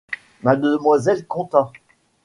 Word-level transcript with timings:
Mademoiselle 0.41 1.27
Contat! 1.27 1.71